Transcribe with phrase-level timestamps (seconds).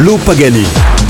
[0.00, 0.10] En mix.
[0.10, 1.09] Lo Pagani.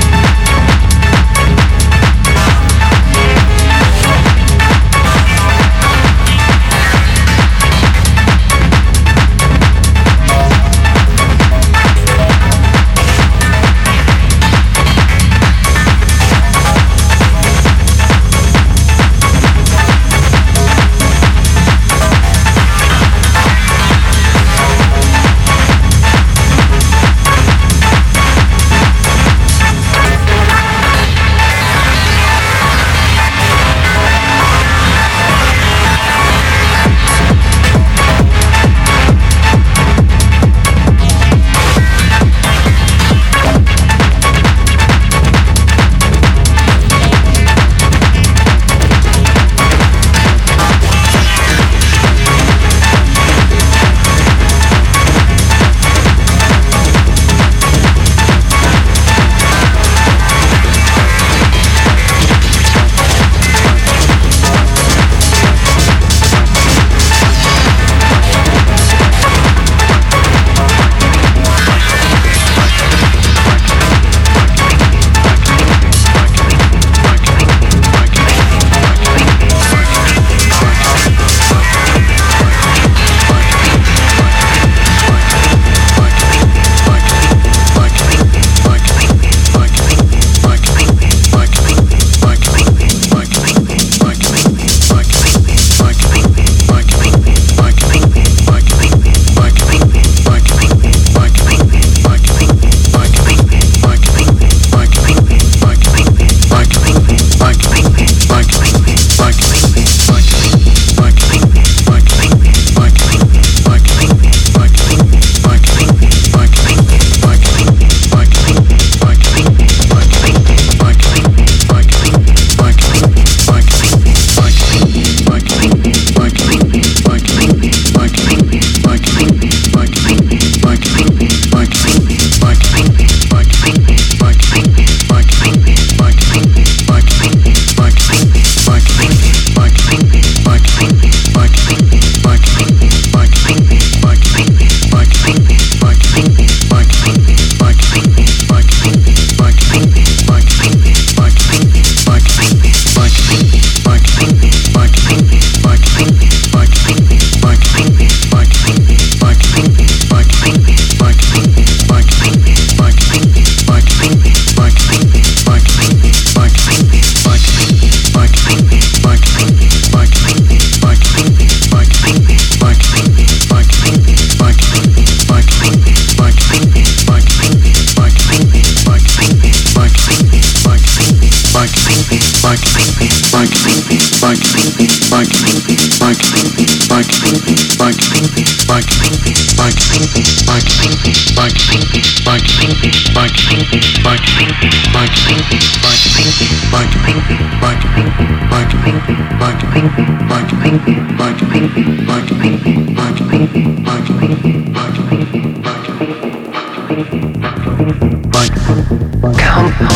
[209.51, 209.90] Come on.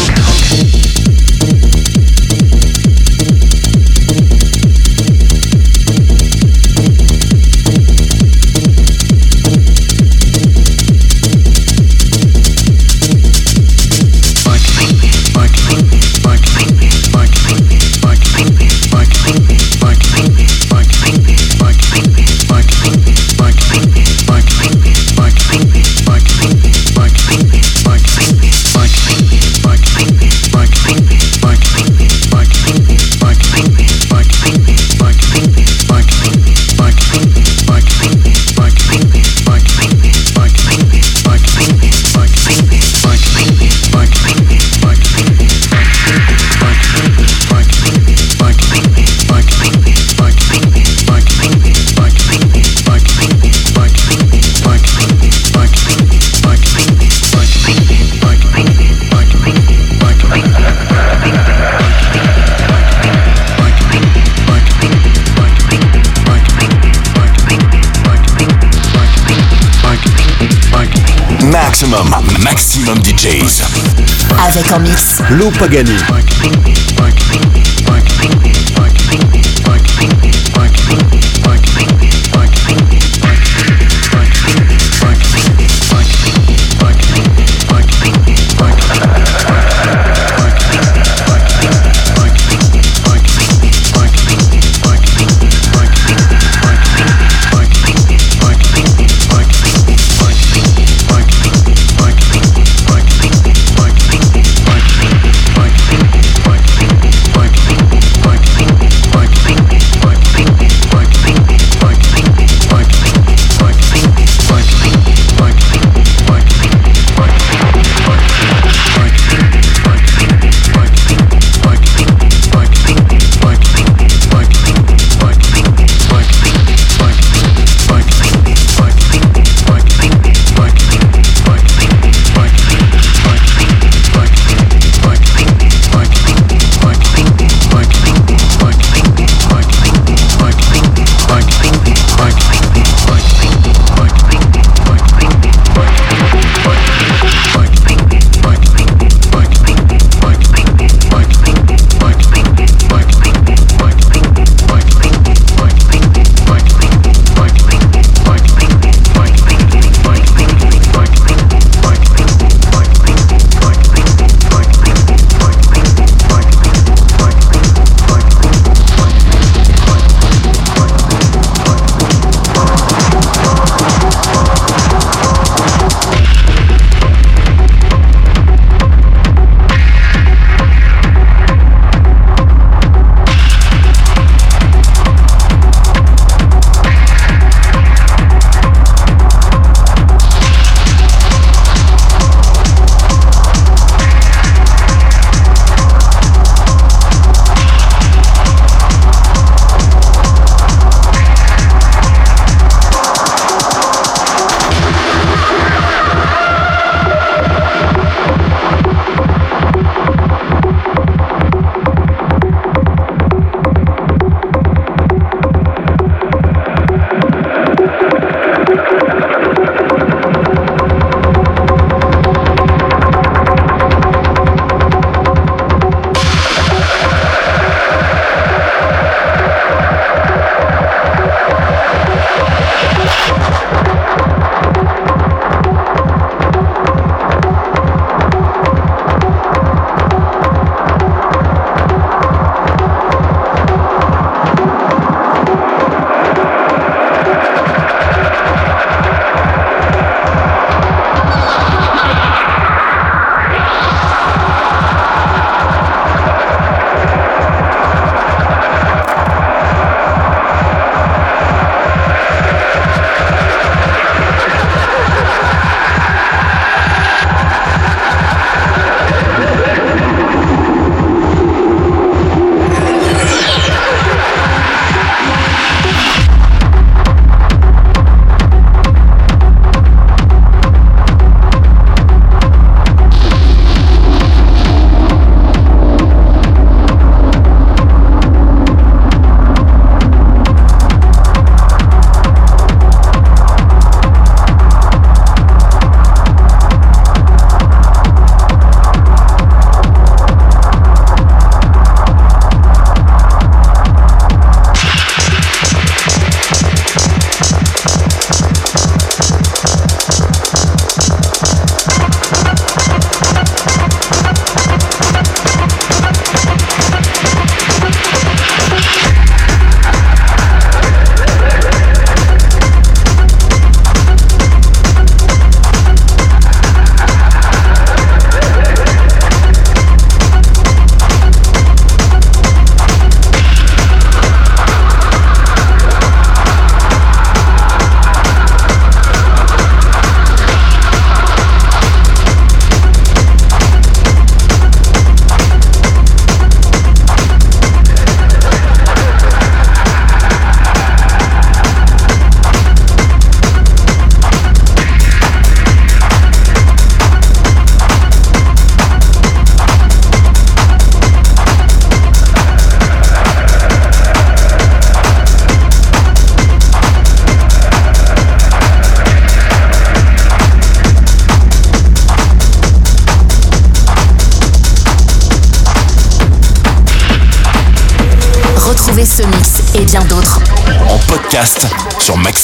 [74.55, 75.21] Avec en mix.
[75.59, 75.91] Pagani.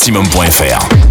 [0.03, 1.10] Sur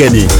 [0.00, 0.39] Lo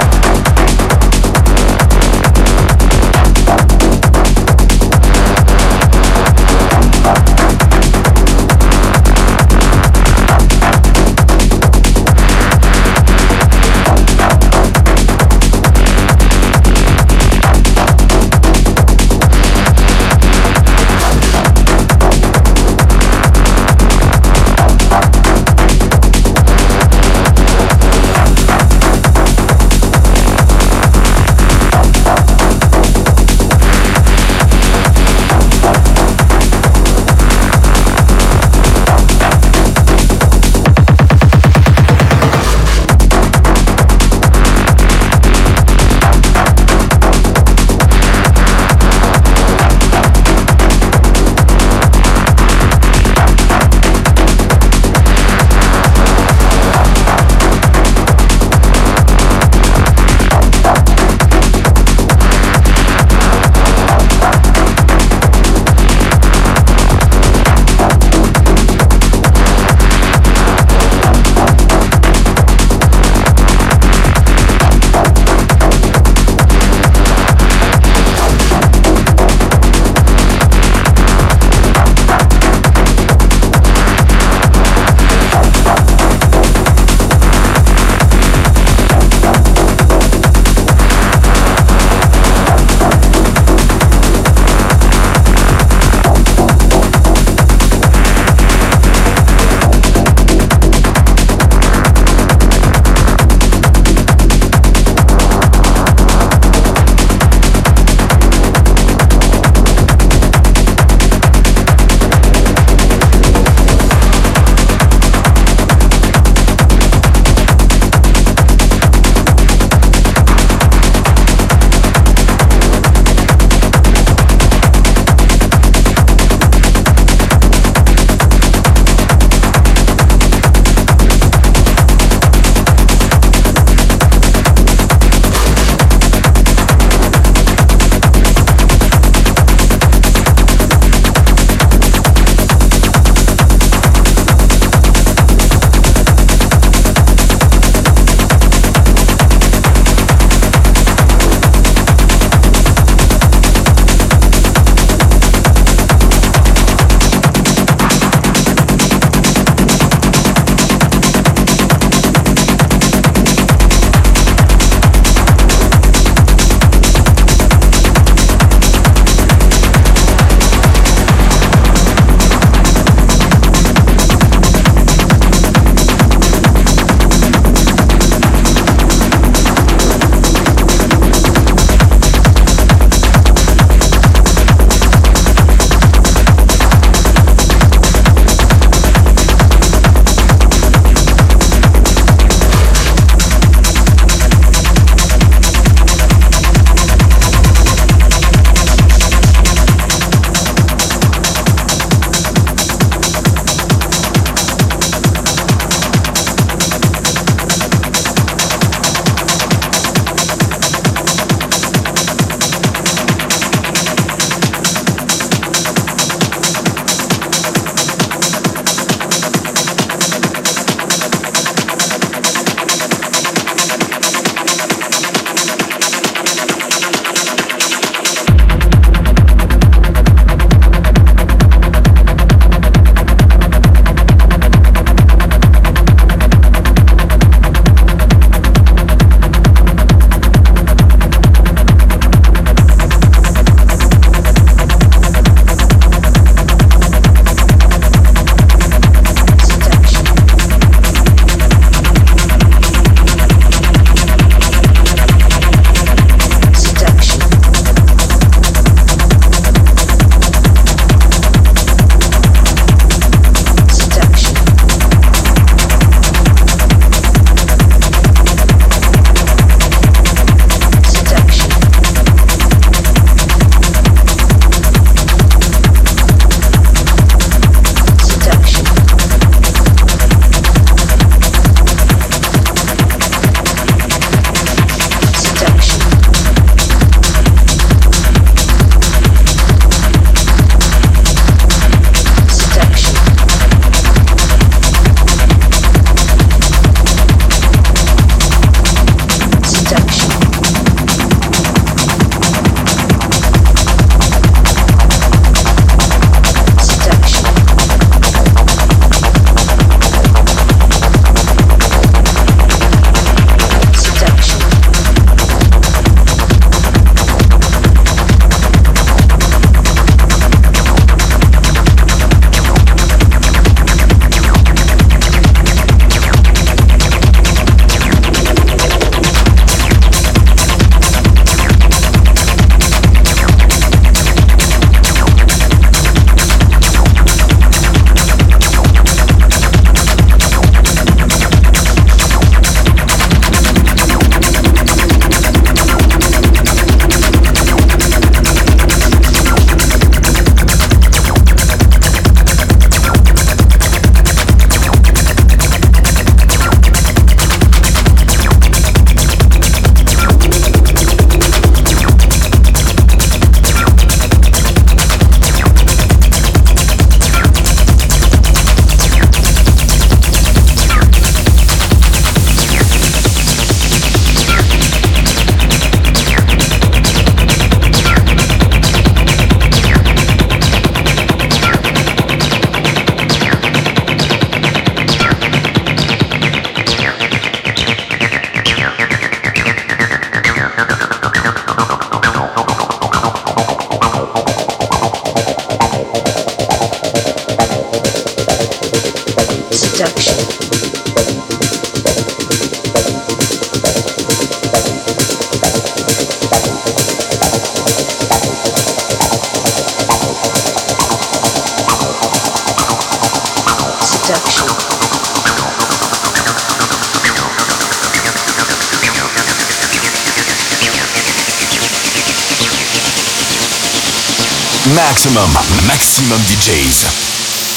[426.11, 426.87] Maximum DJs.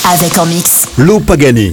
[0.04, 0.86] Avec en mix.
[0.98, 1.72] Lo Pagani.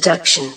[0.00, 0.54] Seduction.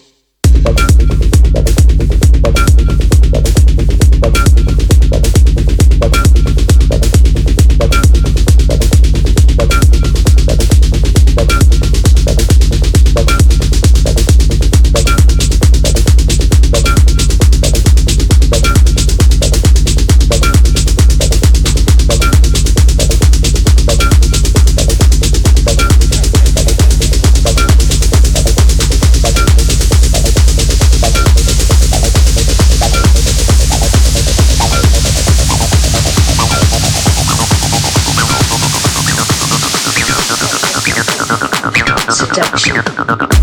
[42.14, 43.43] seduction.